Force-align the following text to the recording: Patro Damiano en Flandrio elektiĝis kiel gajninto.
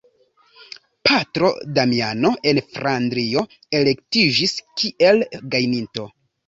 Patro 1.09 1.51
Damiano 1.75 2.33
en 2.53 2.63
Flandrio 2.73 3.47
elektiĝis 3.83 4.59
kiel 4.83 5.27
gajninto. 5.57 6.15